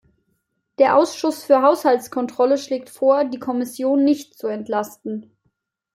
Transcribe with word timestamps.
Der 0.79 0.95
Ausschuss 0.97 1.43
für 1.43 1.61
Haushaltskontrolle 1.61 2.57
schlägt 2.57 2.89
vor, 2.89 3.23
die 3.25 3.37
Kommission 3.37 4.03
nicht 4.03 4.35
zu 4.35 4.47
entlasten. 4.47 5.29